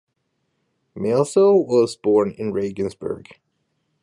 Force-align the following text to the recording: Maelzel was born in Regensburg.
Maelzel 0.95 1.63
was 1.67 1.95
born 1.95 2.31
in 2.31 2.51
Regensburg. 2.51 3.37